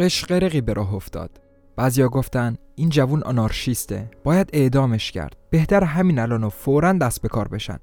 [0.00, 1.40] قشقرقی به راه افتاد.
[1.76, 4.10] بعضیا گفتن این جوون آنارشیسته.
[4.24, 5.36] باید اعدامش کرد.
[5.50, 7.78] بهتر همین الان و فورا دست به کار بشن.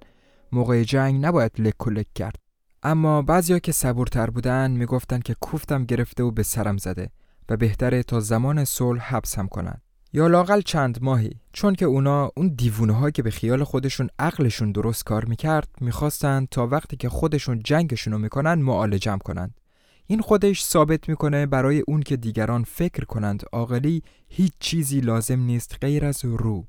[0.51, 2.35] موقع جنگ نباید لک و لک کرد.
[2.83, 7.09] اما بعضیا که صبورتر بودن می‌گفتن که کوفتم گرفته و به سرم زده
[7.49, 9.81] و بهتره تا زمان صلح حبسم کنن.
[10.13, 11.31] یا لاقل چند ماهی.
[11.53, 16.67] چون که اونا اون دیوونه که به خیال خودشون عقلشون درست کار می‌کرد می‌خواستن تا
[16.67, 19.53] وقتی که خودشون جنگشون رو می‌کنن معالجم کنند.
[20.09, 25.77] این خودش ثابت می‌کنه برای اون که دیگران فکر کنند عاقلی هیچ چیزی لازم نیست
[25.81, 26.67] غیر از رو.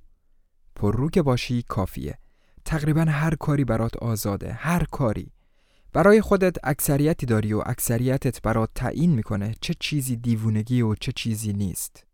[0.77, 2.19] پر رو که باشی کافیه.
[2.65, 5.33] تقریبا هر کاری برات آزاده هر کاری.
[5.93, 11.53] برای خودت اکثریتی داری و اکثریتت برات تعیین می‌کنه چه چیزی دیوونگی و چه چیزی
[11.53, 12.07] نیست.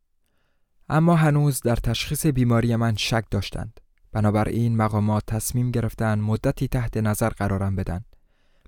[0.89, 3.81] اما هنوز در تشخیص بیماری من شک داشتند.
[4.13, 8.05] بنابراین مقامات تصمیم گرفتن مدتی تحت نظر قرارم بدن.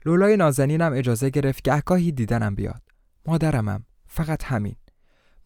[0.07, 2.83] لولای نازنینم اجازه گرفت گهگاهی دیدنم بیاد
[3.27, 4.77] مادرمم فقط همین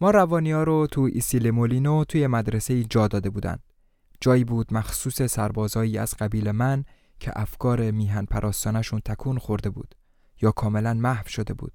[0.01, 3.63] ما روانی ها رو تو ایسیل مولینو توی مدرسه جا داده بودند
[4.21, 6.85] جایی بود مخصوص سربازایی از قبیل من
[7.21, 9.95] که افکار میهن پراستانشون تکون خورده بود
[10.43, 11.73] یا کاملا محو شده بود.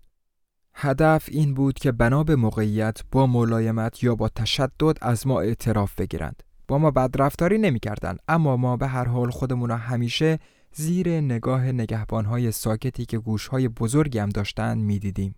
[0.73, 5.95] هدف این بود که بنا به موقعیت با ملایمت یا با تشدد از ما اعتراف
[5.95, 6.43] بگیرند.
[6.67, 10.39] با ما بدرفتاری نمی‌کردند اما ما به هر حال خودمون همیشه
[10.77, 15.35] زیر نگاه نگهبانهای ساکتی که گوشهای بزرگی هم داشتند می‌دیدیم.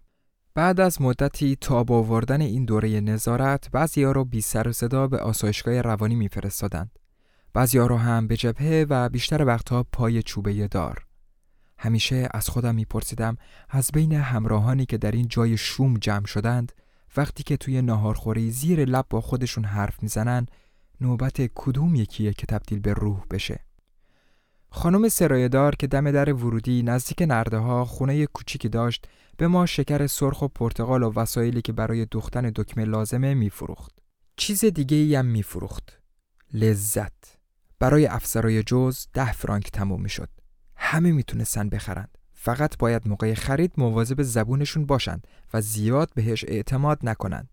[0.54, 5.20] بعد از مدتی تاب آوردن این دوره نظارت بعضیا رو بی سر و صدا به
[5.20, 7.00] آسایشگاه روانی میفرستادند.
[7.54, 11.06] بعضیا رو هم به جبهه و بیشتر وقتها پای چوبه دار.
[11.78, 13.38] همیشه از خودم میپرسیدم
[13.70, 16.72] از بین همراهانی که در این جای شوم جمع شدند
[17.18, 20.46] وقتی که توی ناهارخوری زیر لب با خودشون حرف می‌زنن
[21.02, 23.67] نوبت کدوم یکیه که تبدیل به روح بشه.
[24.70, 29.08] خانم سرایدار که دم در ورودی نزدیک نرده ها خونه کوچیکی داشت
[29.38, 33.92] به ما شکر سرخ و پرتقال و وسایلی که برای دوختن دکمه لازمه میفروخت.
[34.36, 36.00] چیز دیگه ای هم میفروخت.
[36.54, 37.38] لذت.
[37.80, 40.30] برای افسرای جز ده فرانک تموم می‌شد.
[40.76, 42.18] همه می‌تونستن بخرند.
[42.34, 47.50] فقط باید موقع خرید مواظب زبونشون باشند و زیاد بهش اعتماد نکنند.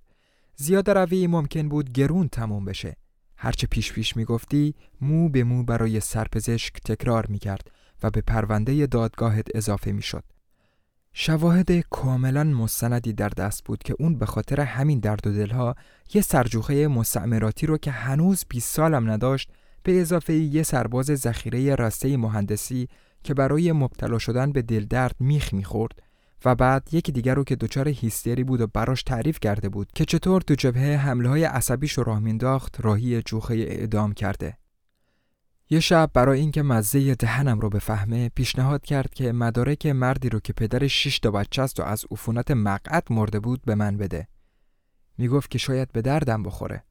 [0.56, 2.96] زیاد روی ممکن بود گرون تموم بشه.
[3.36, 7.70] هرچه پیش پیش می‌گفتی مو به مو برای سرپزشک تکرار می‌کرد
[8.02, 10.24] و به پرونده دادگاهت اضافه می‌شد.
[11.12, 15.74] شواهد کاملا مستندی در دست بود که اون به خاطر همین درد و دلها
[16.14, 19.50] یه سرجوخه مستعمراتی رو که هنوز 20 سالم نداشت
[19.82, 22.88] به اضافه یه سرباز ذخیره راسته مهندسی
[23.24, 26.02] که برای مبتلا شدن به دل درد میخ می‌خورد
[26.44, 30.04] و بعد یکی دیگر رو که دچار هیستری بود و براش تعریف کرده بود که
[30.04, 31.48] چطور تو جبهه حمله های
[31.96, 34.56] رو راه مینداخت راهی جوخه اعدام کرده
[35.70, 40.52] یه شب برای اینکه مزه دهنم رو بفهمه پیشنهاد کرد که مدارک مردی رو که
[40.52, 44.28] پدر شش تا بچه است و از عفونت مقعد مرده بود به من بده.
[45.18, 46.84] می‌گفت که شاید به دردم بخوره.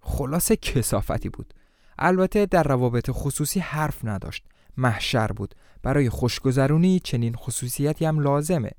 [0.00, 1.54] خلاص کسافتی بود.
[1.98, 4.44] البته در روابط خصوصی حرف نداشت.
[4.76, 5.54] محشر بود.
[5.82, 8.70] برای خوشگذرونی چنین خصوصیتی هم لازمه.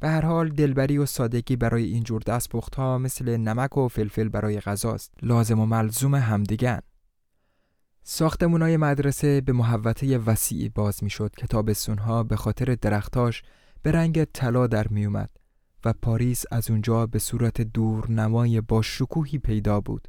[0.00, 4.60] به هر حال دلبری و سادگی برای اینجور دستپخت ها مثل نمک و فلفل برای
[4.60, 5.12] غذاست.
[5.22, 6.80] لازم و ملزوم همدیگن.
[8.02, 13.42] ساختمونای مدرسه به محوطه وسیعی باز می‌شد که تابستونها به خاطر درختاش
[13.82, 15.30] به رنگ طلا در میومد
[15.84, 20.08] و پاریس از اونجا به صورت دور نمای با شکوهی پیدا بود.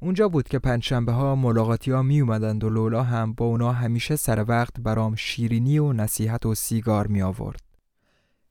[0.00, 4.16] اونجا بود که پنجشنبه ها ملاقاتی ها می اومدند و لولا هم با اونا همیشه
[4.16, 7.73] سر وقت برام شیرینی و نصیحت و سیگار می آورد.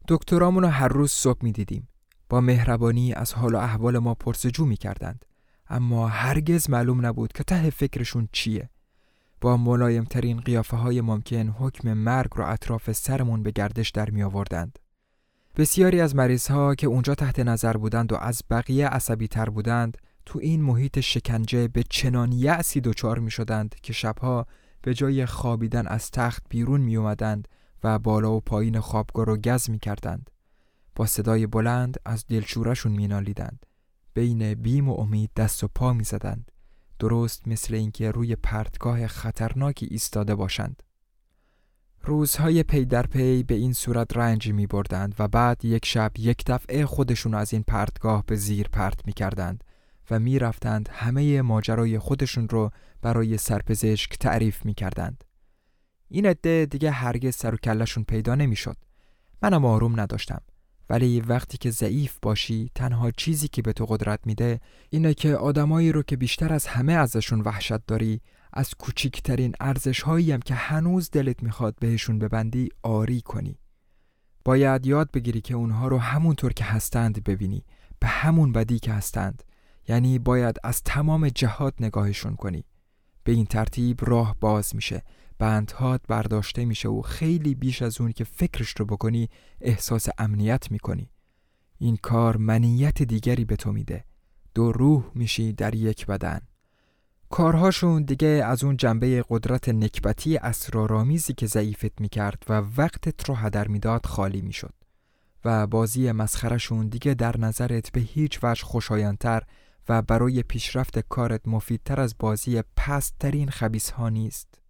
[0.08, 1.88] دکترامونو هر روز صبح می دیدیم.
[2.30, 5.26] با مهربانی از حال و احوال ما پرسجو می کردند.
[5.70, 8.70] اما هرگز معلوم نبود که ته فکرشون چیه.
[9.42, 14.80] با ملایمترین قیافه های ممکن حکم مرگ رو اطراف سرمون به گردش در می آوردند.
[15.56, 19.98] بسیاری از مریض ها که اونجا تحت نظر بودند و از بقیه عصبی تر بودند
[20.26, 24.48] تو این محیط شکنجه به چنان یعصی دچار می شدند که شبها
[24.82, 27.48] به جای خوابیدن از تخت بیرون می اومدند
[27.84, 30.30] و بالا و پایین خوابگاه رو گز می کردند.
[30.96, 33.66] با صدای بلند از دلشورشون می نالیدند.
[34.14, 36.52] بین بیم و امید دست و پا می زدند.
[37.00, 40.84] درست مثل اینکه روی پرتگاه خطرناکی ایستاده باشند.
[42.06, 46.44] روزهای پی در پی به این صورت رنج می بردند و بعد یک شب یک
[46.48, 49.64] دفعه خودشون از این پرتگاه به زیر پرت می کردند
[50.12, 52.72] و می رفتند همه ماجرای خودشون رو
[53.02, 55.24] برای سرپزشک تعریف می کردند.
[56.14, 58.78] این عده دیگه هرگز سر و کلشون پیدا نمی شد.
[59.42, 60.42] منم آروم نداشتم.
[60.90, 65.92] ولی وقتی که ضعیف باشی تنها چیزی که به تو قدرت میده اینه که آدمایی
[65.92, 68.22] رو که بیشتر از همه ازشون وحشت داری
[68.54, 73.60] از کوچیکترین ارزش هم که هنوز دلت می‌خواد بهشون ببندی آری کنی
[74.46, 77.66] باید یاد بگیری که اونها رو همونطور که هستند ببینی
[78.00, 79.44] به همون بدی که هستند
[79.88, 82.66] یعنی باید از تمام جهات نگاهشون کنی
[83.24, 85.04] به این ترتیب راه باز میشه
[85.44, 89.30] بندهات برداشته میشه و خیلی بیش از اون که فکرش رو بکنی
[89.62, 91.10] احساس امنیت می‌کنی.
[91.78, 94.06] این کار منیت دیگری به تو میده.
[94.56, 96.40] دو روح میشی در یک بدن.
[97.30, 103.68] کارهاشون دیگه از اون جنبه قدرت نکبتی اسرارآمیزی که ضعیفت می‌کرد و وقتت رو هدر
[103.68, 104.74] می‌داد خالی می‌شد.
[105.46, 109.44] و بازی مسخرشون دیگه در نظرت به هیچ وجه خوشایندتر
[109.90, 114.63] و برای پیشرفت کارت مفیدتر از بازی پسترین خبیس ها نیست.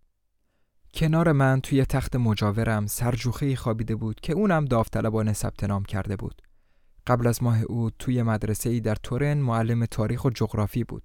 [0.93, 6.41] کنار من توی تخت مجاورم سرجوخه خوابیده بود که اونم داوطلبانه ثبت نام کرده بود.
[7.07, 11.03] قبل از ماه او توی مدرسه ای در تورن معلم تاریخ و جغرافی بود.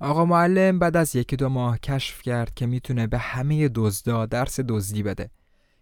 [0.00, 4.60] آقا معلم بعد از یکی دو ماه کشف کرد که می‌تونه به همه دزدا درس
[4.60, 5.30] دزدی بده.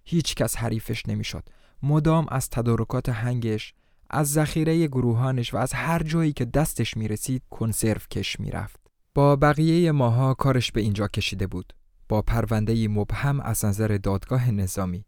[0.05, 1.49] هیچ کس حریفش نمی‌شد.
[1.83, 3.75] مدام از تدارکات هنگش،
[4.11, 8.81] از ذخیره گروهانش و از هر جایی که دستش می‌رسید کنسرو کش می‌رفت.
[9.15, 11.73] با بقیه ماها کارش به اینجا کشیده بود.
[12.09, 15.05] با پرونده مبهم از نظر دادگاه نظامی.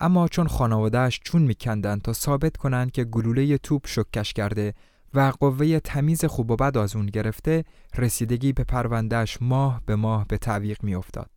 [0.00, 4.74] اما چون خانوادهش چون میکندن تا ثابت کنند که گلوله توپ شکش کرده
[5.14, 7.64] و قوه تمیز خوب و بد از اون گرفته
[7.98, 11.30] رسیدگی به پروندهش ماه به ماه به تعویق میافتاد.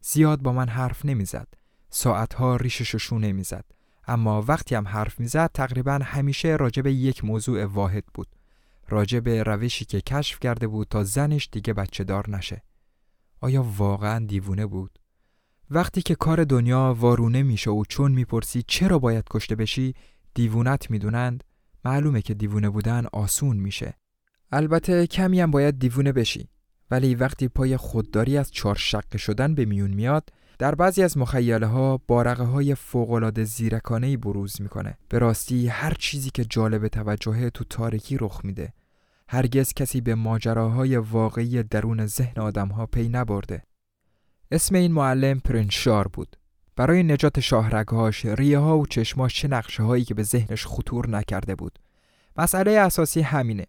[0.00, 1.48] زیاد با من حرف نمی‌زد.
[1.90, 3.64] ساعتها ریشش شونه می‌زد
[4.06, 8.28] اما وقتی هم حرف می‌زد تقریبا همیشه راجب یک موضوع واحد بود.
[8.88, 12.62] راجب روشی که کشف کرده بود تا زنش دیگه بچه دار نشه.
[13.44, 14.98] آیا واقعا دیوونه بود؟
[15.70, 19.94] وقتی که کار دنیا وارونه میشه و چون می‌پرسی چرا باید کشته بشی
[20.34, 21.44] دیوونت می‌دونند
[21.84, 23.94] معلومه که دیوونه بودن آسون میشه.
[24.52, 26.48] البته کمی هم باید دیوونه بشی.
[26.90, 31.66] ولی وقتی پای خودداری از چهار شقه شدن به میون میاد در بعضی از مخیله
[31.66, 34.98] ها بارقه های فوقلاده زیرکانه بروز می‌کنه.
[35.08, 38.72] به راستی هر چیزی که جالب توجهه تو تاریکی رخ میده.
[39.28, 43.62] هرگز کسی به ماجراهای واقعی درون ذهن آدمها پی نبرده.
[44.50, 46.36] اسم این معلم پرنشار بود.
[46.76, 51.54] برای نجات شاهرگهاش، ریه ها و چشماش چه نقشه هایی که به ذهنش خطور نکرده
[51.54, 51.78] بود.
[52.36, 53.66] مسئله اساسی همینه.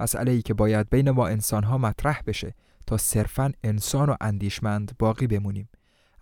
[0.00, 2.54] مسئله ای که باید بین ما انسان ها مطرح بشه
[2.86, 5.68] تا صرفا انسان و اندیشمند باقی بمونیم.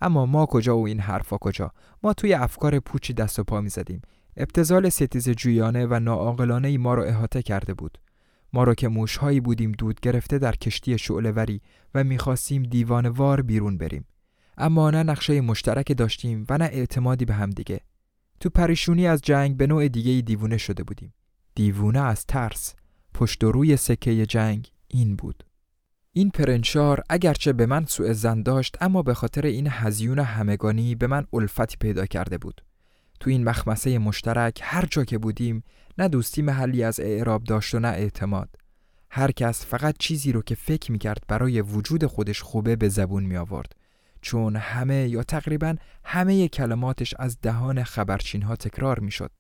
[0.01, 1.73] اما ما کجا و این حرفا کجا؟
[2.03, 4.03] ما توی افکار پوچی دست و پا می زدیم.
[4.37, 7.99] ابتزال ستیز جویانه و ناعاقلانه ای ما رو احاطه کرده بود.
[8.53, 11.61] ما را که موشهایی بودیم دود گرفته در کشتی وری
[11.95, 14.05] و می‌خواستیم دیوانوار بیرون بریم.
[14.59, 17.81] اما نه نقشه مشترک داشتیم و نه اعتمادی به هم دیگه.
[18.41, 21.15] تو پریشونی از جنگ به نوع دیگه دیوونه شده بودیم.
[21.55, 22.75] دیوونه از ترس.
[23.15, 25.45] پشت و روی سکه جنگ این بود.
[26.13, 31.07] این پرنشار اگرچه به من سوء زن داشت اما به خاطر این هزیون همگانی به
[31.07, 32.61] من الفتی پیدا کرده بود.
[33.21, 35.63] تو این مخمسه مشترک هر جا که بودیم
[35.99, 38.49] نه دوستی محلی از اعراب داشت و نه اعتماد
[39.11, 43.37] هر کس فقط چیزی رو که فکر می‌کرد برای وجود خودش خوبه به زبون می
[43.37, 43.73] آورد
[44.23, 49.31] چون همه یا تقریبا همه کلماتش از دهان خبرچین ها تکرار می‌شد.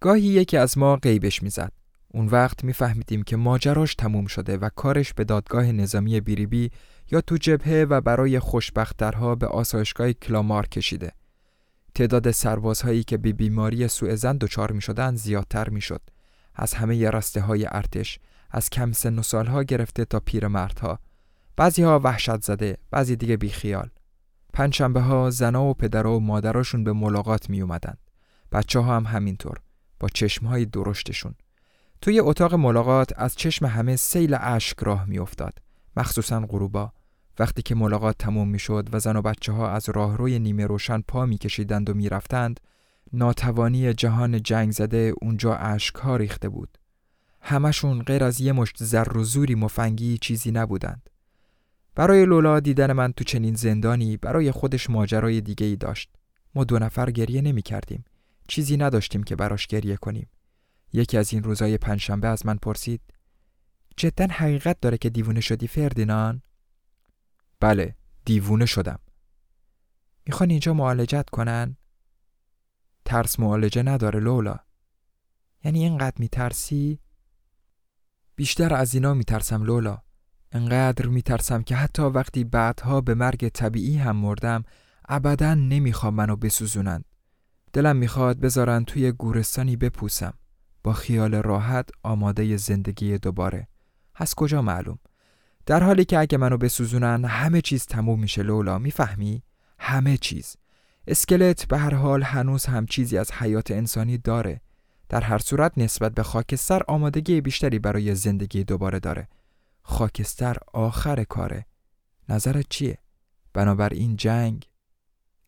[0.00, 1.72] گاهی یکی از ما غیبش می‌زد.
[2.08, 6.70] اون وقت میفهمیدیم که ماجراش تموم شده و کارش به دادگاه نظامی بیریبی
[7.10, 11.12] یا تو جبهه و برای خوشبختترها به آسایشگاه کلامار کشیده.
[11.96, 16.02] تعداد سربازهایی که به بیماری سوء زن دچار می شدن زیادتر می شد.
[16.54, 18.18] از همه رسته های ارتش،
[18.50, 20.98] از کم سن و سالها گرفته تا پیرمردها.
[21.56, 23.90] بعضی ها وحشت زده بعضی دیگه بیخیال.
[24.52, 27.94] پنجشنبه ها زنا و پدر و مادراشون به ملاقات می اومدن
[28.52, 29.60] بچه ها هم همینطور
[30.00, 31.34] با چشم های درشتشون.
[32.00, 35.58] توی اتاق ملاقات از چشم همه سیل اشک راه می افتاد
[35.96, 36.92] مخصوصا غروبا.
[37.38, 41.00] وقتی که ملاقات تموم می شد و زن و بچه ها از راهروی نیمه روشن
[41.00, 42.60] پا می کشیدند و می رفتند
[43.12, 46.78] ناتوانی جهان جنگ زده اونجا اشک ها ریخته بود.
[47.40, 51.10] همشون غیر از یه مشت زر و زوری مفنگی چیزی نبودند.
[51.94, 56.10] برای لولا دیدن من تو چنین زندانی برای خودش ماجرای دیگه ای داشت.
[56.54, 58.04] ما دو نفر گریه نمی کردیم
[58.48, 60.28] چیزی نداشتیم که براش گریه کنیم.
[60.92, 63.00] یکی از این روزای پنجشنبه از من پرسید
[63.96, 66.42] جدا حقیقت داره که دیوونه شدی فردینان؟
[67.60, 67.94] بله
[68.24, 68.98] دیوونه شدم.
[70.26, 71.76] می‌خوان اینجا معالجت کنن؟
[73.04, 74.58] ترس معالجه نداره لولا.
[75.64, 77.00] یعنی اینقدر میترسی؟
[78.36, 79.98] بیشتر از اینا میترسم لولا.
[80.52, 84.62] انقدر میترسم که حتی وقتی بعدها به مرگ طبیعی هم مردم
[85.08, 87.04] ابدا نمی‌خوام منو بسوزونند
[87.72, 90.34] دلم می‌خواد بذارن توی گورستانی بپوسم.
[90.84, 93.68] با خیال راحت آماده زندگی دوباره.
[94.14, 94.98] از کجا معلوم؟
[95.66, 98.78] در حالی که اگه منو بسوزونن همه چیز تموم میشه لولا.
[98.78, 99.42] می‌فهمی؟
[99.78, 100.56] همه چیز.
[101.06, 104.60] اسکلت به هر حال هنوز هم چیزی از حیات انسانی داره.
[105.08, 109.28] در هر صورت نسبت به خاکستر آمادگی بیشتری برای زندگی دوباره داره.
[109.82, 111.66] خاکستر آخر کاره.
[112.28, 112.98] نظرت چیه؟
[113.52, 114.68] بنابراین جنگ.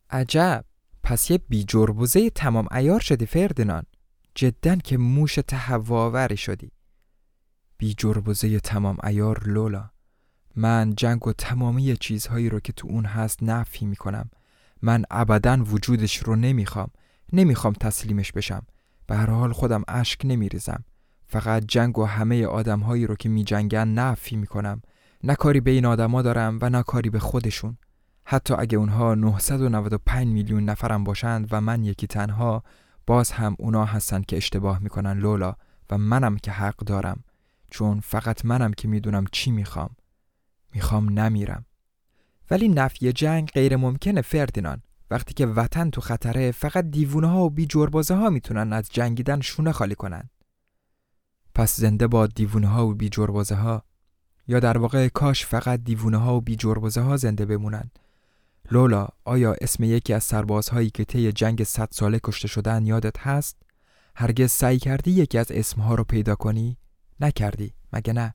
[0.09, 0.65] عجب.
[1.03, 3.83] پس یه بیجربوزه تمام ایار شدی فردنان.
[4.35, 6.71] جدا که موش تهواوری شدی.
[7.77, 9.89] بیجربوزه تمام ایار لولا.
[10.55, 14.29] من جنگ و تمامی چیزهایی رو که تو اون هست نفی می‌کنم.
[14.81, 16.89] من ابدا وجودش رو نمی‌خوام.
[17.33, 18.65] نمی‌خوام تسلیمش بشم.
[19.07, 20.83] به هر حال خودم اشک نمیریزم.
[21.27, 24.81] فقط جنگ و همه آدمهایی رو که می جنگن نفی می کنم
[25.23, 27.77] نه کاری به این آدما دارم و نه کاری به خودشون.
[28.25, 32.63] حتی اگه اونها 995 میلیون نفرم باشند و من یکی تنها
[33.07, 35.55] باز هم اونا هستن که اشتباه می‌کنن لولا.
[35.89, 37.23] و منم که حق دارم.
[37.71, 39.89] چون فقط منم که می‌دونم چی می‌خوام.
[40.73, 41.65] می‌خوام نمیرم
[42.51, 47.49] ولی نفی جنگ غیر ممکنه فردینان وقتی که وطن تو خطره فقط دیوونه ها و
[47.49, 50.29] بی جربازه ها می‌تونن از جنگیدن شونه خالی کنن
[51.55, 53.83] پس زنده با دیوونه ها و بی جربازه ها
[54.47, 57.91] یا در واقع کاش فقط دیوونه ها و بی جربازه ها زنده بمونن
[58.71, 63.57] لولا آیا اسم یکی از سربازهایی که طی جنگ صد ساله کشته شدن یادت هست؟
[64.15, 66.77] هرگز سعی کردی یکی از اسمها رو پیدا کنی؟
[67.19, 68.33] نکردی مگه نه؟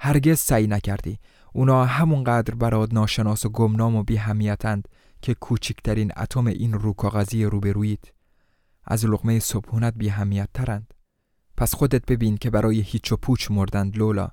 [0.00, 1.18] هرگز سعی نکردی
[1.56, 4.88] اونا همونقدر برات ناشناس و گمنام و بیهمیتند
[5.22, 8.04] که کوچکترین اتم این رو کاغذی روبرویت
[8.84, 10.94] از لغمه صبحونت بیهمیت ترند
[11.56, 14.28] پس خودت ببین که برای هیچ و پوچ مردند لولا.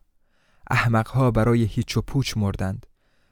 [0.69, 2.85] احمقها برای هیچ و پوچ مردند.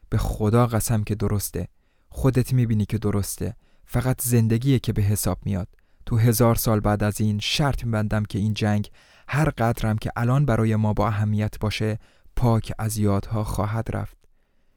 [0.10, 1.68] به خدا قسم که درسته.
[2.10, 3.56] خودت می‌بینی که درسته.
[3.86, 5.68] فقط زندگیه که به حساب میاد.
[6.06, 8.90] تو هزار سال بعد از این شرط میبندم که این جنگ
[9.28, 12.00] هر قدرم که الان برای ما با اهمیت باشه
[12.40, 14.18] پاک از یادها خواهد رفت.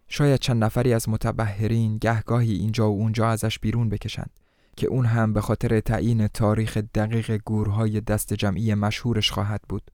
[0.08, 4.30] شاید چند نفری از متبهرین گهگاهی اینجا و اونجا ازش بیرون بکشند
[4.76, 9.90] که اون هم به خاطر تعیین تاریخ دقیق گورهای دست جمعی مشهورش خواهد بود.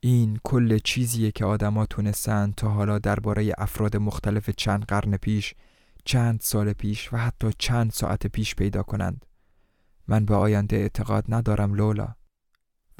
[0.00, 5.54] این کل چیزیه که آدما تونستن تا حالا درباره افراد مختلف چند قرن پیش
[6.04, 9.26] چند سال پیش و حتی چند ساعت پیش پیدا کنند.
[10.08, 12.08] من به آینده اعتقاد ندارم لولا.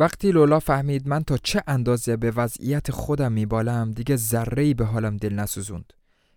[0.03, 5.17] وقتی لولا فهمید من تا چه اندازه به وضعیت خودم میبالم دیگه ذره‌ای به حالم
[5.17, 5.93] دل نسوزوند.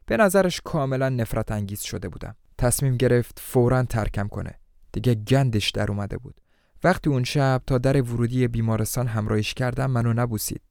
[0.06, 2.36] به نظرش کاملا نفرت انگیز شده بودم.
[2.58, 4.60] تصمیم گرفت فورا ترکم کنه.
[4.92, 6.42] دیگه گندش در اومده بود.
[6.84, 10.62] وقتی اون شب تا در ورودی بیمارستان همراهیش کردم منو نبوسید.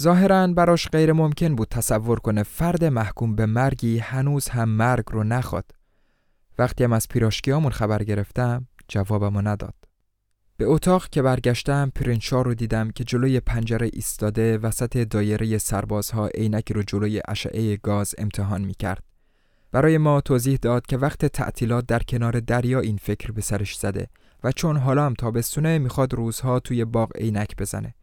[0.00, 5.24] ظاهرا براش غیر ممکن بود تصور کنه فرد محکوم به مرگی هنوز هم مرگ رو
[5.24, 5.70] نخواد.
[6.58, 9.85] وقتی هم از پیراشکیامون خبر گرفتم جوابمو نداد.
[10.58, 16.74] به اتاق که برگشتم پرنشا رو دیدم که جلوی پنجره ایستاده وسط دایره سربازها عینکی
[16.74, 19.02] رو جلوی اشعه گاز امتحان می کرد.
[19.72, 24.08] برای ما توضیح داد که وقت تعطیلات در کنار دریا این فکر به سرش زده
[24.44, 27.94] و چون حالا هم تابستونه می‌خواد روزها توی باغ عینک بزنه.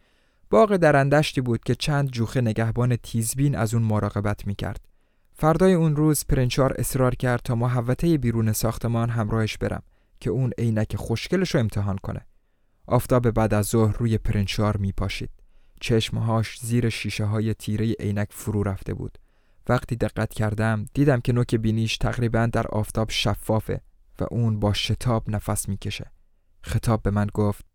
[0.50, 4.86] باغ درندشتی بود که چند جوخه نگهبان تیزبین از اون مراقبت می‌کرد.
[5.34, 9.84] فردای اون روز پرنچار اصرار کرد تا محوطه بیرون ساختمان همراهش برم
[10.20, 12.26] که اون عینک خوشگلش رو امتحان کنه.
[12.88, 15.30] آفتاب بعد از ظهر روی پرنچار می پاشید.
[15.82, 19.18] چشمهاش زیر شیشه های تیره عینک فرو رفته بود.
[19.70, 23.82] وقتی دقت کردم دیدم که نوک بینیش تقریبا در آفتاب شفافه
[24.20, 26.12] و اون با شتاب نفس می‌کشه.
[26.62, 27.66] خطاب به من گفت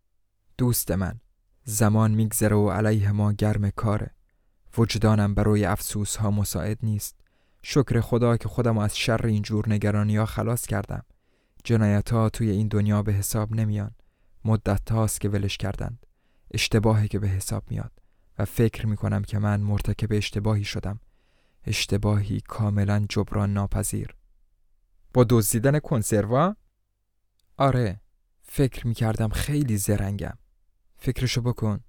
[0.57, 1.19] دوست من
[1.63, 4.11] زمان میگذره و علیه ما گرم کاره.
[4.77, 7.19] وجدانم برای افسوس ها مساعد نیست.
[7.61, 11.03] شکر خدا که خودم از شر اینجور نگرانی ها خلاص کردم
[11.63, 13.91] جنایت ها توی این دنیا به حساب نمیان
[14.49, 16.05] مدت هاست که ولش کردند.
[16.51, 17.91] اشتباهی که به حساب میاد.
[18.39, 20.99] و فکر می‌کنم که من مرتکب اشتباهی شدم.
[21.65, 24.15] اشتباهی کاملا جبران ناپذیر.
[25.13, 26.55] با دزدیدن کنسروا؟
[27.57, 28.01] آره.
[28.41, 30.37] فکر می‌کردم خیلی زرنگم.
[30.97, 31.79] فکرشو بکن.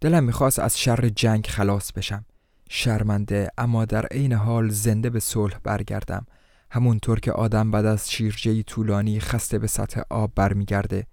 [0.00, 2.24] دلم می‌خواست از شر جنگ خلاص بشم.
[2.70, 6.26] شرمنده اما در عین حال زنده به صلح برگردم.
[6.70, 11.06] همونطور که آدم بعد از شیرجهی طولانی خسته به سطح آب برمیگرده.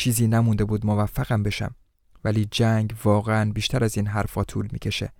[0.00, 1.74] چیزی نمونده بود موفقم بشم.
[2.24, 5.12] ولی جنگ واقعا بیشتر از این حرفا طول می‌کشه.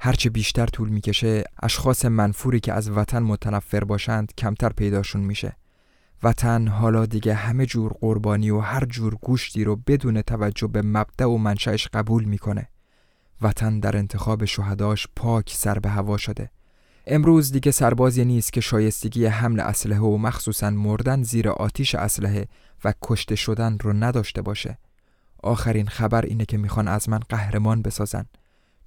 [0.00, 5.56] هرچه بیشتر طول می‌کشه اشخاص منفوری که از وطن متنفر باشند کمتر پیداشون میشه.
[6.22, 11.26] وطن حالا دیگه همه جور قربانی و هر جور گوشتی رو بدون توجه به مبدع
[11.26, 12.68] و منشأش قبول می‌کنه.
[13.42, 16.50] وطن در انتخاب شهداش پاک سر به هوا شده.
[17.10, 22.48] امروز دیگه سربازی نیست که شایستگی حمل اسلحه و مخصوصا مردن زیر آتیش اسلحه
[22.84, 24.78] و کشته شدن رو نداشته باشه.
[25.42, 28.26] آخرین خبر اینه که می‌خوان از من قهرمان بسازن.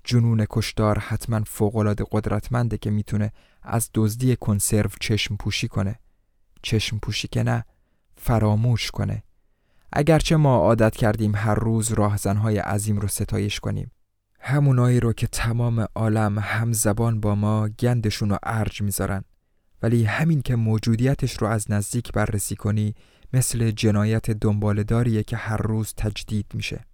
[0.04, 3.32] جنون کشدار حتما فوقالعاده قدرتمنده که می‌تونه
[3.63, 6.00] از دزدی کنسرو چشم پوشی کنه.
[6.62, 7.66] چشم پوشی که نه
[8.16, 9.24] فراموش کنه.
[9.94, 13.92] اگرچه ما عادت کردیم هر روز راهزنهای عظیم رو ستایش کنیم.
[14.43, 19.24] همونایی رو که تمام عالم هم زبان با ما گندشون رو ارج می‌ذارن.
[19.81, 22.95] ولی همین که موجودیتش رو از نزدیک بررسی کنی
[23.33, 26.86] مثل جنایت دنبالداریه که هر روز تجدید میشه.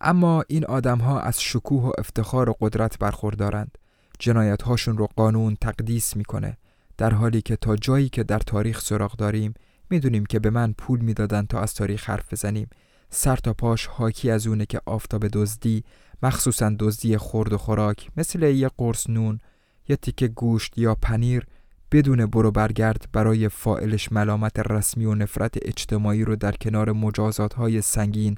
[0.00, 3.78] اما این آدم ها از شکوه و افتخار و قدرت برخوردارند.
[4.18, 6.58] جنایت هاشون رو قانون تقدیس می‌کنه.
[6.96, 9.54] در حالی که تا جایی که در تاریخ سراغ داریم
[9.90, 12.68] می‌دونیم که به من پول می‌دادن تا از تاریخ حرف بزنیم.
[13.10, 15.84] سر تا پاش حاکی از اونه که آفتاب دزدی
[16.22, 19.38] مخصوصا دزدی خورد و خوراک مثل یه قرص نون
[19.88, 21.46] یه تیکه گوشت یا پنیر
[21.92, 27.82] بدون برو برگرد برای فائلش ملامت رسمی و نفرت اجتماعی رو در کنار مجازات های
[27.82, 28.36] سنگین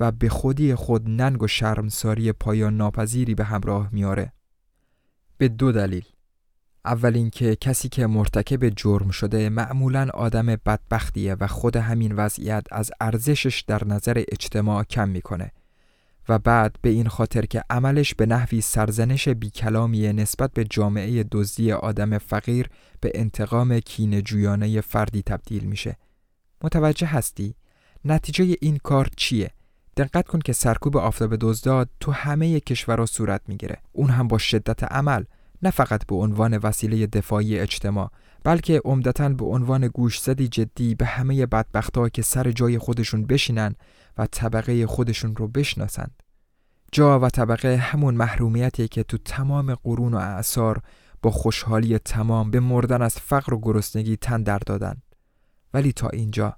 [0.00, 4.32] و به خودی خود ننگ و شرمساری پایان ناپذیری به همراه میاره
[5.38, 6.04] به دو دلیل.
[6.84, 12.90] اول اینکه کسی که مرتکب جرم شده معمولا آدم بدبختیه و خود همین وضعیت از
[13.00, 15.52] ارزشش در نظر اجتماع کم می‌کنه.
[16.28, 21.72] و بعد به این خاطر که عملش به نحوی سرزنش بیکلامیه نسبت به جامعه دزدی
[21.72, 22.68] آدم فقیر
[23.00, 25.96] به انتقام کین جویانه فردی تبدیل میشه
[26.64, 27.54] متوجه هستی؟
[28.04, 29.50] نتیجه این کار چیه؟
[29.96, 34.84] دقت کن که سرکوب آفتاب دزداد تو همه کشورها صورت می‌گیره اون هم با شدت
[34.84, 35.24] عمل
[35.62, 38.10] نه فقط به عنوان وسیله دفاعی اجتماع
[38.44, 43.74] بلکه عمدتا به عنوان گوشزدی جدی به همه بدبختها که سر جای خودشون بشینن
[44.18, 46.22] و طبقه خودشون رو بشناسند.
[46.92, 50.82] جا و طبقه همون محرومیتی که تو تمام قرون و اعثار
[51.22, 55.02] با خوشحالی تمام به مردن از فقر و گرسنگی تن در دادن.
[55.74, 56.56] ولی تا اینجا.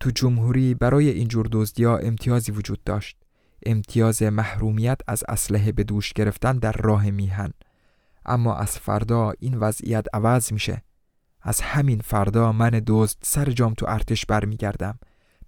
[0.00, 3.16] تو جمهوری برای اینجور دزدیا امتیازی وجود داشت.
[3.66, 7.52] امتیاز محرومیت از اسلحه به دوش گرفتن در راه میهن.
[8.26, 10.82] اما از فردا این وضعیت عوض میشه.
[11.42, 14.98] از همین فردا من دزد سر جام تو ارتش برمیگردم.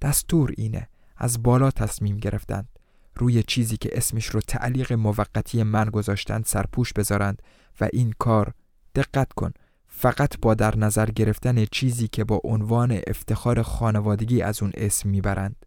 [0.02, 0.88] دستور اینه.
[1.22, 2.68] از بالا تصمیم گرفتند.
[3.16, 7.42] روی چیزی که اسمش رو تعلیق موقتی من گذاشتند سرپوش بذارند
[7.80, 8.54] و این کار
[8.94, 9.52] دقت کن
[9.86, 15.66] فقط با در نظر گرفتن چیزی که با عنوان افتخار خانوادگی از اون اسم می‌برند.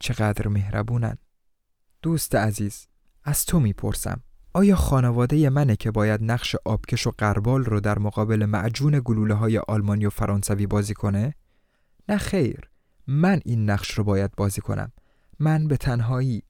[0.00, 1.18] چقدر مهربونند
[2.02, 2.86] دوست عزیز
[3.24, 4.20] از تو می‌پرسم
[4.54, 9.58] آیا خانواده منه که باید نقش آبکش و قربال رو در مقابل معجون گلوله های
[9.58, 11.34] آلمانی و فرانسوی بازی کنه؟
[12.08, 12.73] نه خیر.
[13.06, 14.92] من این نقش رو باید بازی کنم.
[15.38, 16.42] من به تنهایی.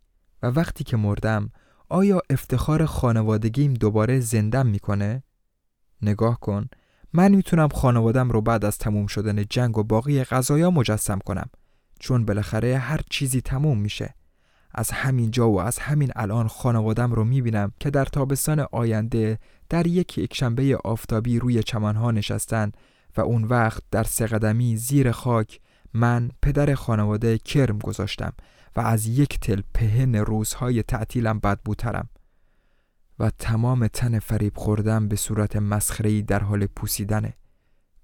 [0.43, 1.51] و وقتی که مردم
[1.89, 5.23] آیا افتخار خانوادگیم دوباره زندم می‌کنه؟
[6.03, 6.69] نگاه کن.
[7.13, 11.51] من می‌تونم خانوادم رو بعد از تموم شدن جنگ و باقی غذایا مجسم کنم.
[12.01, 14.15] چون بالاخره هر چیزی تموم میشه.
[14.75, 19.39] از همین جا و از همین الان خانوادم رو می‌بینم که در تابستان آینده
[19.69, 22.73] در یک یکشنبه آفتابی روی چمنها نشستن
[23.17, 25.61] و اون وقت در سقدمی زیر خاک
[25.95, 28.33] من پدر خانواده کرم گذاشتم
[28.77, 32.09] و از یک تل پهن روزهای تعطیلم بدبوترم
[33.19, 37.35] و تمام تن فریب خوردم به صورت مسخره‌ای در حال پوسیدنه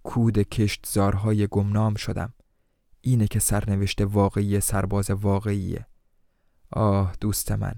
[0.03, 2.33] کود کشتزارهای گمنام شدم.
[3.01, 5.87] اینه که سرنوشت واقعی سرباز واقعیه.
[6.73, 7.75] آه دوست من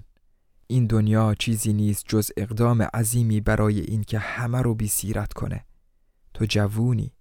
[0.67, 5.65] این دنیا چیزی نیست جز اقدام عظیمی برای اینکه همه رو بی سیرت کنه.
[6.33, 7.13] تو جوونی.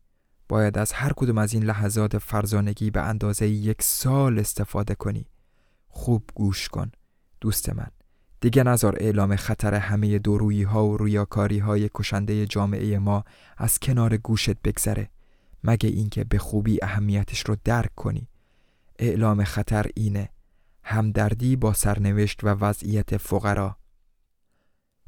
[0.49, 5.27] باید از هر کدوم از این لحظات فرزانگی به اندازه یک سال استفاده کنی.
[5.89, 6.91] خوب گوش کن
[7.41, 7.91] دوست من.
[8.41, 13.25] دیگه نظر اعلام خطر همه دورویی ها و رویاکاری های کشنده جامعه ما
[13.57, 15.11] از کنار گوشت بگذره.
[15.65, 18.29] مگه اینکه به خوبی اهمیتش رو درک کنی.
[18.99, 20.29] اعلام خطر اینه.
[20.85, 23.77] همدردی با سرنوشت و وضعیت فقرا.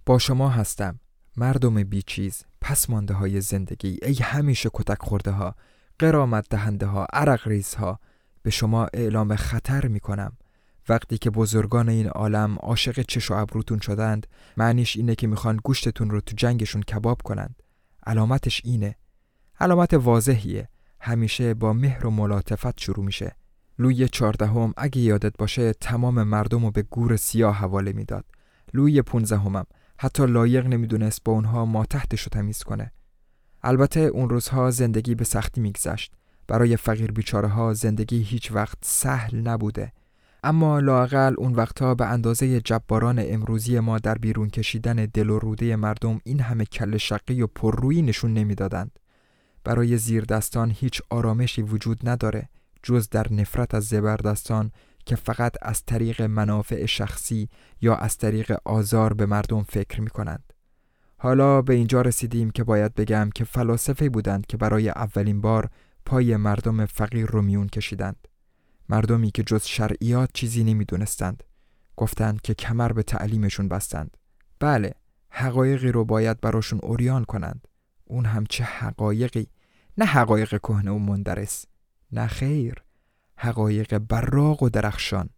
[0.06, 1.00] با شما هستم
[1.36, 2.44] مردم بیچیز.
[2.64, 3.98] پس مانده های زندگی.
[4.02, 5.54] ای همیشه کتک خورده ها
[5.98, 8.00] قرامت دهنده ها عرق ریز ها
[8.42, 10.32] به شما اعلام خطر می کنم
[10.88, 16.10] وقتی که بزرگان این عالم عاشق چش و ابروتون شدند معنیش اینه که می‌خوان گوشتتون
[16.10, 17.62] رو تو جنگشون کباب کنند.
[18.06, 18.96] علامتش اینه.
[19.60, 20.68] علامت واضحیه.
[21.00, 23.36] همیشه با مهر و ملاطفت شروع میشه.
[23.78, 28.24] لوی چهاردهم اگه یادت باشه تمام مردم رو به گور سیاه حواله می‌داد.
[28.74, 29.66] لوی پونزدهمم
[29.98, 32.92] حتی لایق نمی‌دونست با اونها ما تحتش رو تمیز کنه.
[33.62, 36.12] البته اون روزها زندگی به سختی میگذشت.
[36.46, 39.92] برای فقیر بیچاره ها زندگی هیچ وقت سهل نبوده.
[40.44, 45.76] اما لاقل اون وقتها به اندازه جباران امروزی ما در بیرون کشیدن دل و روده
[45.76, 48.98] مردم این همه کل شقی و پررویی نشون نمی‌دادند.
[49.64, 52.48] برای زیردستان هیچ آرامشی وجود نداره
[52.82, 54.70] جز در نفرت از زبردستان
[55.06, 57.48] که فقط از طریق منافع شخصی
[57.80, 60.52] یا از طریق آزار به مردم فکر می کنند.
[61.18, 65.70] حالا به اینجا رسیدیم که باید بگم که فلاسفه بودند که برای اولین بار
[66.06, 68.28] پای مردم فقیر رو میون کشیدند.
[68.88, 71.42] مردمی که جز شرعیات چیزی نمی‌دونستند.
[71.96, 74.16] گفتند که کمر به تعلیمشون بستند.
[74.60, 74.94] بله،
[75.28, 77.68] حقایقی رو باید براشون اوریان کنند.
[78.04, 79.46] اون هم چه حقایقی؟
[79.98, 81.66] نه حقایق کهنه و مندرس.
[82.12, 82.83] نه خیر.
[83.36, 85.30] حقایق براق و درخشان.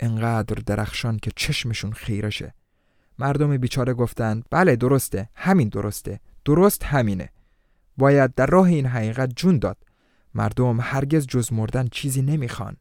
[0.00, 2.54] انقدر درخشان که چشمشون خیرشه.
[3.18, 7.30] مردم بیچاره گفتند بله درسته همین درسته درست همینه.
[7.96, 9.76] باید در راه این حقیقت جون داد.
[10.34, 12.76] مردم هرگز جز مردن چیزی نمی‌خوان.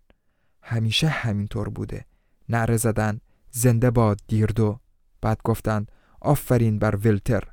[0.62, 2.06] همیشه همینطور بوده.
[2.50, 3.20] نعره زدن
[3.52, 4.80] زنده باد دیردو.
[5.22, 7.44] بعد گفتند آفرین بر ولتر.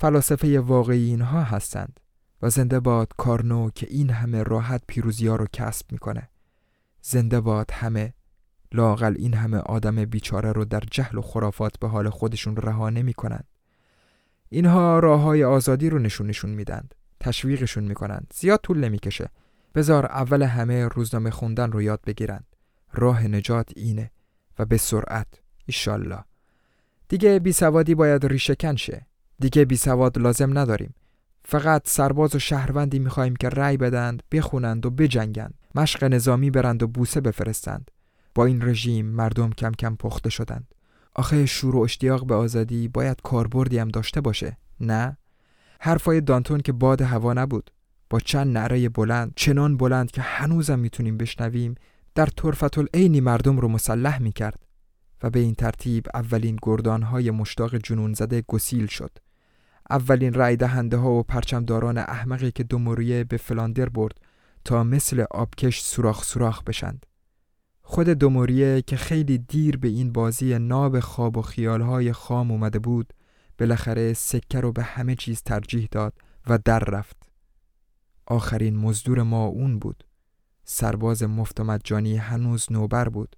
[0.00, 2.00] فلاسفه واقعی اینها هستند.
[2.42, 6.28] و زنده باد کارنو که این همه راحت پیروزی ها رو کسب می‌کنه
[7.02, 8.14] زنده باد همه
[8.72, 13.14] لاقل این همه آدم بیچاره رو در جهل و خرافات به حال خودشون رها نمی
[13.14, 13.48] کنند.
[14.48, 16.94] اینها راه های آزادی رو نشون نشون میدند.
[17.20, 18.32] تشویقشون می‌کنند.
[18.36, 19.30] زیاد طول نمی‌کشه.
[19.74, 22.44] بزار اول همه روزنامه خوندن رو یاد بگیرند.
[22.92, 24.10] راه نجات اینه
[24.58, 25.26] و به سرعت.
[25.66, 26.24] ایشالله.
[27.08, 29.06] دیگه بی سوادی باید ریشکن شه.
[29.38, 30.94] دیگه بی سواد لازم نداریم.
[31.50, 35.54] فقط سرباز و شهروندی می‌خواهیم که رأی بدند، بخونند و بجنگند.
[35.74, 37.90] مشق نظامی برند و بوسه بفرستند.
[38.34, 40.74] با این رژیم مردم کم کم پخته شدند.
[41.14, 45.16] آخه شور و اشتیاق به آزادی باید کاربردی هم داشته باشه نه؟
[45.80, 47.70] حرفای دانتون که باد هوا نبود.
[48.10, 51.74] با چند نعره بلند چنان بلند که هنوزم می‌تونیم بشنویم
[52.14, 54.66] در طرفت العینی مردم رو مسلح می‌کرد.
[55.22, 59.10] و به این ترتیب اولین گردانهای مشتاق جنون زده گسیل شد.
[59.90, 64.20] اولین رای دهنده ها و پرچمداران احمقی که دوموریه به فلاندر برد
[64.64, 67.06] تا مثل آبکش سوراخ سوراخ بشند.
[67.82, 73.12] خود دوموریه که خیلی دیر به این بازی ناب خواب و خیالهای خام اومده بود
[73.58, 76.14] بالاخره سکه رو به همه چیز ترجیح داد
[76.46, 77.16] و در رفت.
[78.26, 80.04] آخرین مزدور ما اون بود.
[80.64, 83.36] سرباز مفت مجانی هنوز نوبر بود.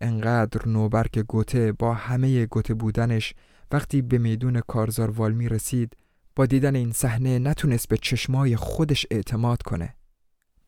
[0.00, 3.34] انقدر نوبر که گوته با همه گوته بودنش
[3.72, 5.96] وقتی به میدون کارزار والمی رسید
[6.36, 9.94] با دیدن این صحنه نتونست به چشمای خودش اعتماد کنه.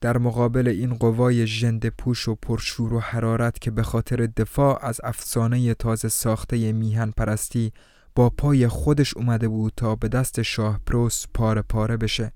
[0.01, 5.01] در مقابل این قوای ژنده پوش و پرشور و حرارت که به خاطر دفاع از
[5.05, 7.73] افسانه تازه ساخته میهن پرستی
[8.15, 12.33] با پای خودش اومده بود تا به دست شاه پروس پاره پاره بشه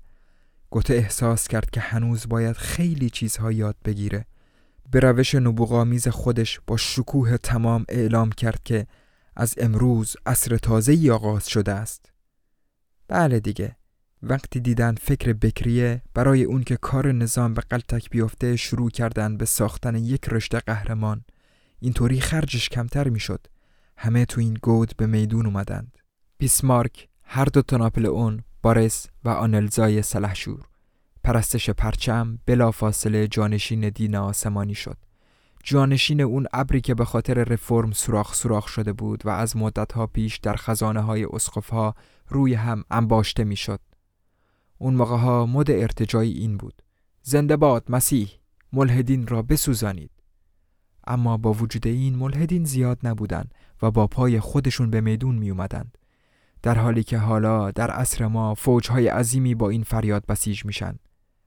[0.69, 4.25] گوته احساس کرد که هنوز باید خیلی چیزها یاد بگیره.
[4.91, 8.87] به روش نبوغامیز خودش با شکوه تمام اعلام کرد که
[9.35, 12.11] از امروز عصر تازه آغاز شده است.
[13.07, 13.75] بله دیگه.
[14.23, 19.45] وقتی دیدن فکر بکریه برای اون که کار نظام به قلتک بیفته شروع کردن به
[19.45, 21.23] ساختن یک رشته قهرمان.
[21.79, 23.47] اینطوری خرجش کمتر می‌شد.
[23.97, 25.97] همه تو این گود به میدون اومدند.
[26.37, 27.61] بیسمارک هر دو
[28.05, 30.65] اون بارس و آنلزای سلحشور.
[31.23, 32.39] پرستش پرچم
[32.71, 34.97] فاصله جانشین دین آسمانی شد.
[35.63, 40.37] جانشین اون ابری که به خاطر رفرم سوراخ سوراخ شده بود و از مدتها پیش
[40.37, 41.95] در خزانه های اسقفها
[42.27, 43.79] روی هم انباشته می‌شد.
[44.77, 46.81] اون موقع ها مد ارتجایی این بود.
[47.21, 48.31] زنده باد مسیح
[48.73, 50.11] ملحدین را بسوزانید.
[51.07, 55.97] اما با وجود این ملحدین زیاد نبودند و با پای خودشون به میدون می اومدند.
[56.61, 60.99] در حالی که حالا در عصر ما فوجهای عظیمی با این فریاد بسیج میشن.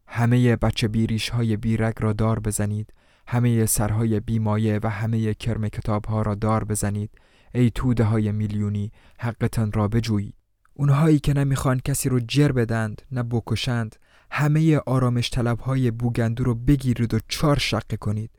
[0.06, 2.92] همه بچه بیریش های بیرگ را دار بزنید
[3.26, 7.10] همه سرهای بیمایه و همه کرم کتاب ها را دار بزنید.
[7.54, 10.34] ای توده های میلیونی حقتان را بجویید.
[10.74, 13.96] اونهایی که نمی‌خوان کسی رو جر بدند نه بکشند
[14.30, 18.30] همه آرامش طلب های بوگندو رو بگیرید و چار شقه کنید.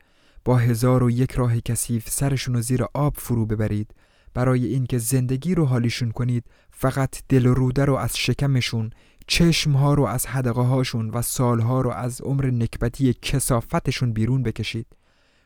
[0.44, 3.94] با هزار و یک راه کثیف سرشون رو زیر آب فرو ببرید.
[4.34, 8.90] برای اینکه زندگی رو حالیشون کنید فقط دل و روده رو از شکمشون
[9.26, 14.86] چشمها رو از حدقه هاشون و سالها رو از عمر نکبتی کسافتشون بیرون بکشید.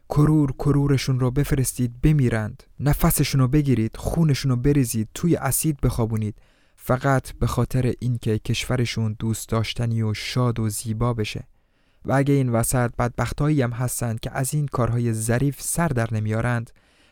[0.09, 2.63] کرور کرورشون رو بفرستید بمیرند.
[2.81, 6.35] نفسشون رو بگیرید خونشون رو بریزید توی اسید بخوابونید.
[6.77, 11.49] فقط به خاطر اینکه کشورشون دوست داشتنی و شاد و زیبا بشه.
[12.05, 16.71] و اگه این وسط بدبختایی هم هستند که از این کارهای ظریف سر در نمیارند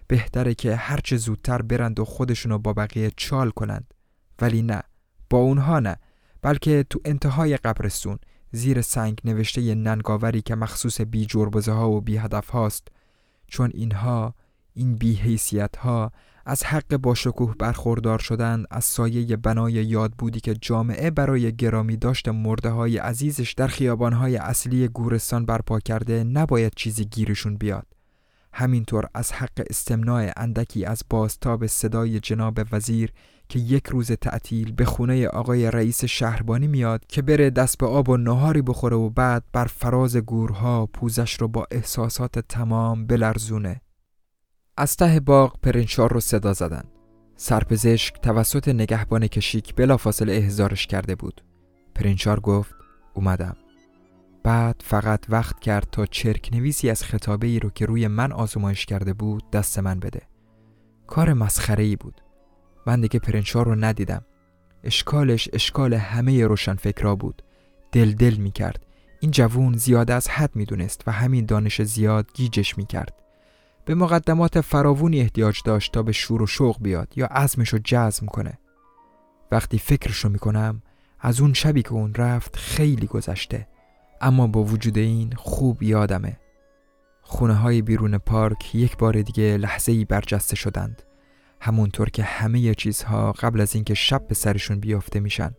[0.09, 3.95] بهتره که هرچه زودتر برند و خودشونو با بقیه چال کنند.
[4.41, 4.83] ولی نه
[5.31, 5.97] با اونها نه.
[6.43, 8.19] بلکه تو انتهای قبرستون
[8.53, 12.89] زیر سنگ نوشته ننگاوری که مخصوص بی جربزه ها و بی هدف هاست.
[13.47, 14.35] چون اینها
[14.75, 16.13] این بی حیثیت ها
[16.47, 21.97] از حق با شکوه برخوردار شدن از سایه بنای یاد بودی که جامعه برای گرامی
[21.97, 27.87] داشت مرده های عزیزش در خیابان های اصلی گورستان برپا کرده نباید چیزی گیرشون بیاد.
[28.53, 33.13] همینطور از حق استمناع اندکی از بازتاب صدای جناب وزیر
[33.49, 38.09] که یک روز تعطیل به خونه آقای رئیس شهربانی میاد که بره دست به آب
[38.09, 43.81] و نهاری بخوره و بعد بر فراز گورها پوزش رو با احساسات تمام بلرزونه.
[44.77, 46.85] از ته باغ پرنشار رو صدا زدن.
[47.37, 51.45] سرپزشک توسط نگهبان کشیک بلافاصله احضارش کرده بود.
[51.95, 52.75] پرنشار گفت
[53.15, 53.57] اومدم.
[54.43, 58.87] بعد فقط وقت کرد تا چرک نویسی از خطابه ای رو که روی من آزمایش
[58.87, 60.23] کرده بود دست من بده.
[61.07, 62.21] کار مسخره ای بود.
[62.87, 64.25] من دیگه پرنشار رو ندیدم.
[64.85, 67.43] اشکالش اشکال همه روشنفکرا بود.
[67.93, 68.87] دل دل می کرد
[69.21, 73.15] این جوون زیاد از حد می‌دونست و همین دانش زیاد گیجش می کرد
[73.85, 78.27] به مقدمات فراوونی احتیاج داشت تا به شور و شوق بیاد یا عزمش رو جزم
[78.27, 78.59] کنه.
[79.51, 80.83] وقتی فکرش رو می‌کنم
[81.21, 83.69] از اون شبی که اون رفت خیلی گذشته.
[84.21, 86.37] اما با وجود این خوب یادمه.
[87.23, 91.03] خونه های بیرون پارک یک بار دیگه لحظه ای برجسته شدند.
[91.61, 95.55] همونطور که همه چیزها قبل از اینکه شب به سرشون بیافته میشن.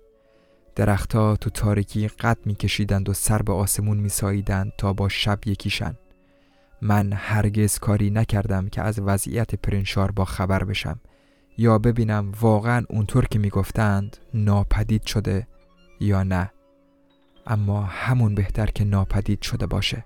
[0.75, 5.97] درختها تو تاریکی قد میکشیدند و سر به آسمون میساییدند تا با شب یکیشن.
[6.81, 10.99] من هرگز کاری نکردم که از وضعیت پرنشار با خبر بشم.
[11.57, 15.47] یا ببینم واقعا اونطور که می‌گفتند ناپدید شده
[15.99, 16.51] یا نه.
[17.47, 20.05] اما همون بهتر که ناپدید شده باشه.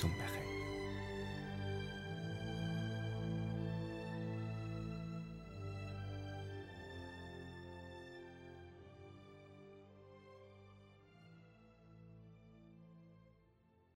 [0.00, 0.29] 怎么？